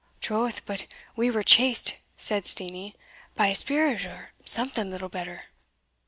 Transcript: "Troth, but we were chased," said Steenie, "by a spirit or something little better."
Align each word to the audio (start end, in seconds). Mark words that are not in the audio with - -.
"Troth, 0.19 0.65
but 0.65 0.87
we 1.15 1.29
were 1.29 1.43
chased," 1.43 1.97
said 2.17 2.47
Steenie, 2.47 2.95
"by 3.35 3.49
a 3.49 3.53
spirit 3.55 4.03
or 4.03 4.31
something 4.43 4.89
little 4.89 5.09
better." 5.09 5.43